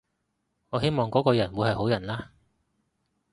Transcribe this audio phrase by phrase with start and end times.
[0.71, 2.31] 我希望嗰個人會係個好人啦